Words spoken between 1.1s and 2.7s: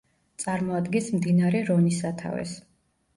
მდინარე რონის სათავეს.